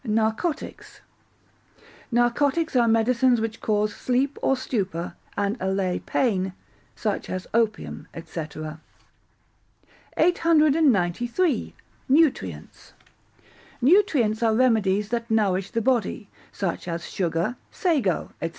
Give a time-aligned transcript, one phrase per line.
[0.03, 0.99] Narcotics
[2.11, 6.53] Narcotics are medicines which cause sleep or stupor, and allay pain,
[6.95, 8.41] such as opium, &c.
[10.17, 11.75] 893.
[12.09, 12.93] Nutrients
[13.79, 18.49] Nutrients are remedies that nourish the body, such as sugar, sago, &c.